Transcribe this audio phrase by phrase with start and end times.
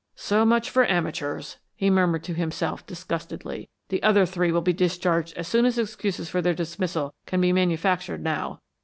[0.15, 3.69] "So much for amateurs!" he murmured to himself, disgustedly.
[3.89, 7.53] "The other three will be discharged as soon as excuses for their dismissal can be
[7.53, 8.61] manufactured now.